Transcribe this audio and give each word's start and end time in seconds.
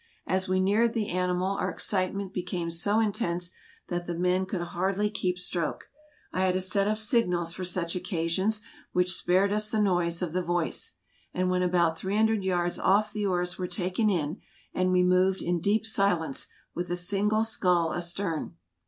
As 0.25 0.49
we 0.49 0.59
neared 0.59 0.93
the 0.93 1.09
animal 1.11 1.55
our 1.57 1.69
excitement 1.69 2.33
became 2.33 2.71
so 2.71 2.99
intense 2.99 3.51
that 3.89 4.07
the 4.07 4.15
men 4.17 4.47
could 4.47 4.61
hardly 4.61 5.11
keep 5.11 5.37
stroke. 5.37 5.91
I 6.33 6.39
had 6.43 6.55
a 6.55 6.59
set 6.59 6.87
of 6.87 6.97
sig 6.97 7.27
nals 7.29 7.53
for 7.53 7.63
such 7.65 7.95
occasions 7.95 8.63
which 8.93 9.13
spared 9.13 9.53
us 9.53 9.69
the 9.69 9.79
noise 9.79 10.23
of 10.23 10.33
the 10.33 10.41
voice, 10.41 10.93
and 11.35 11.51
when 11.51 11.61
about 11.61 11.99
three 11.99 12.17
hundred 12.17 12.43
yards 12.43 12.79
off 12.79 13.13
the 13.13 13.27
oars 13.27 13.59
were 13.59 13.67
taken 13.67 14.09
in, 14.09 14.41
and 14.73 14.91
we 14.91 15.03
moved 15.03 15.43
in 15.43 15.59
deep 15.61 15.85
silence 15.85 16.47
with 16.73 16.89
a 16.89 16.95
single 16.95 17.43
scull 17.43 17.93
astern. 17.93 18.55